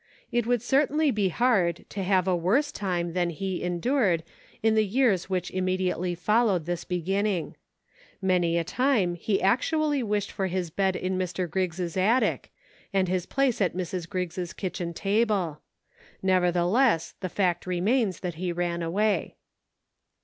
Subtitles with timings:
[0.31, 4.23] It would certainly be hard to have a worse time than he endured
[4.63, 7.55] in the years which immediately followed this beginning.
[8.19, 11.47] Many a time he actually wished for his bed in Mr.
[11.47, 12.51] Griggs attic,
[12.91, 14.09] and his place at Mrs.
[14.09, 15.61] Griggs' kitchen table.
[16.23, 19.35] Nevertheless, the fact remains that he ran away.